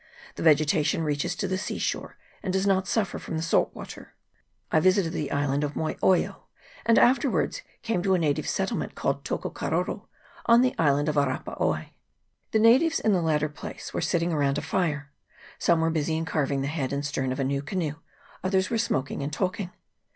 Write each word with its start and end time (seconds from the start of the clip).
The 0.33 0.41
vegetation 0.41 1.03
reaches 1.03 1.35
to 1.35 1.47
the 1.47 1.59
sea 1.59 1.77
shore, 1.77 2.17
and 2.41 2.51
does 2.51 2.65
not 2.65 2.87
suffer 2.87 3.19
from 3.19 3.37
the 3.37 3.43
salt 3.43 3.75
water. 3.75 4.15
I 4.71 4.79
visited 4.79 5.13
the 5.13 5.29
island 5.31 5.63
of 5.63 5.75
Moioio, 5.75 6.47
and 6.87 6.97
afterwards 6.97 7.61
came 7.83 8.01
to 8.01 8.15
a 8.15 8.17
native 8.17 8.49
settlement 8.49 8.95
called 8.95 9.23
Toko 9.23 9.51
Karoro, 9.51 10.07
on 10.47 10.61
the 10.61 10.73
island 10.79 11.07
of 11.07 11.17
Arapaoa. 11.19 11.91
The 12.49 12.57
natives 12.59 12.99
in 12.99 13.11
the 13.13 13.21
latter 13.21 13.47
place 13.47 13.93
were 13.93 14.01
sitting 14.01 14.33
around 14.33 14.57
a 14.57 14.63
fire; 14.63 15.11
some 15.59 15.81
were 15.81 15.91
busy 15.91 16.17
in 16.17 16.25
carving 16.25 16.61
the 16.63 16.67
head 16.67 16.91
and 16.91 17.05
stern 17.05 17.31
of 17.31 17.39
a 17.39 17.43
new 17.43 17.61
canoe, 17.61 17.97
others 18.43 18.71
were 18.71 18.79
smoking 18.79 19.21
and 19.21 19.31
talking. 19.31 19.69